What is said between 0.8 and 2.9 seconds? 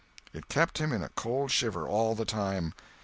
in a cold shiver all the time.